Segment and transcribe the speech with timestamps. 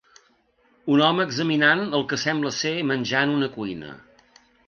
[0.93, 3.93] Un home examinant el que sembla ser menjar en una cuina.